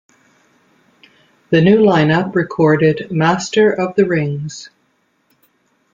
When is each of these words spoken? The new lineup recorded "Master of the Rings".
The 1.51 1.61
new 1.61 1.77
lineup 1.77 2.33
recorded 2.33 3.11
"Master 3.11 3.71
of 3.71 3.93
the 3.95 4.05
Rings". 4.07 4.71